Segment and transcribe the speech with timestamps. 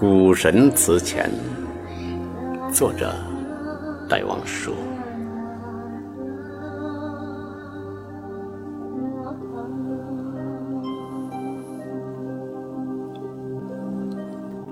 [0.00, 1.28] 古神祠前，
[2.72, 3.12] 作者
[4.08, 4.72] 戴望舒。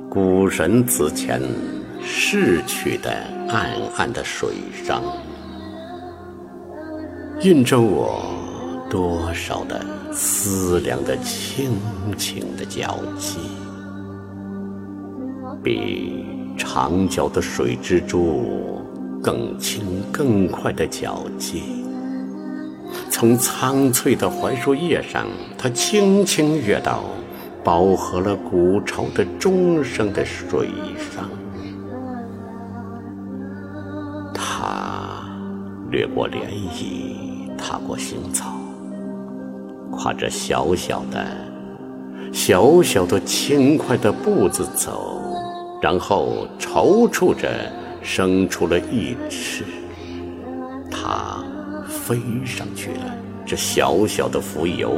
[0.09, 1.43] 古神祠前，
[2.01, 3.11] 逝去的
[3.49, 4.51] 暗暗的水
[4.85, 5.03] 上，
[7.41, 8.21] 印着我
[8.89, 11.73] 多少的思量的轻
[12.17, 13.41] 轻的脚迹。
[15.67, 16.25] 比
[16.57, 18.85] 长脚的水蜘蛛
[19.21, 21.65] 更轻更快的脚迹，
[23.11, 25.27] 从苍翠的槐树叶上，
[25.59, 27.03] 它轻轻跃到
[27.65, 30.69] 饱和了古潮的钟声的水
[31.13, 31.29] 上。
[34.33, 35.21] 它
[35.91, 36.45] 掠过涟
[36.77, 38.53] 漪，踏过行草，
[39.91, 41.27] 跨着小小的、
[42.33, 45.25] 小小的轻快的步子走。
[45.81, 47.51] 然后踌躇着
[48.03, 49.65] 生出了一翅，
[50.91, 51.45] 它
[51.87, 53.15] 飞上去了。
[53.45, 54.91] 这小小的蜉蝣，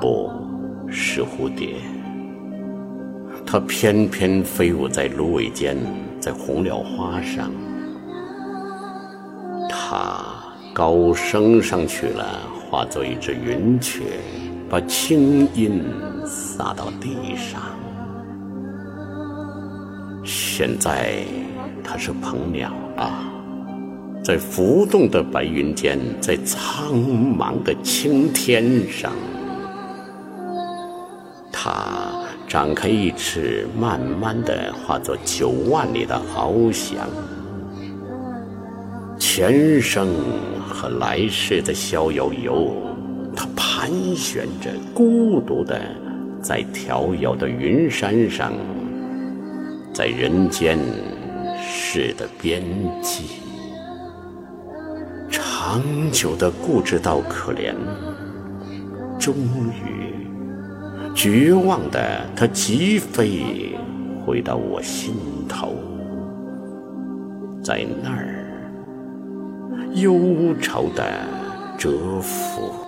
[0.00, 0.30] 不
[0.90, 1.76] 是蝴蝶，
[3.46, 5.76] 它翩翩飞舞在芦苇间，
[6.20, 7.50] 在红蓼花上。
[9.70, 10.24] 它
[10.74, 14.02] 高升上去了，化作一只云雀，
[14.68, 15.82] 把清音
[16.26, 17.62] 洒到地上。
[20.54, 21.14] 现在，
[21.82, 23.24] 它是鹏鸟啊，
[24.22, 29.12] 在浮动的白云间，在苍茫的青天上，
[31.50, 31.72] 它
[32.46, 37.08] 展开一翅，慢慢的化作九万里的翱翔，
[39.18, 40.06] 前生
[40.68, 42.76] 和来世的逍遥游，
[43.34, 45.80] 它盘旋着，孤独的
[46.42, 48.52] 在迢遥的云山上。
[49.92, 50.78] 在人间
[51.60, 52.62] 世的边
[53.02, 53.24] 际，
[55.30, 57.74] 长久的固执到可怜，
[59.18, 59.34] 终
[59.68, 60.14] 于
[61.14, 63.76] 绝望的他疾飞
[64.24, 65.14] 回到我心
[65.46, 65.74] 头，
[67.62, 68.46] 在那儿
[69.94, 71.04] 忧愁的
[71.78, 72.81] 蛰伏。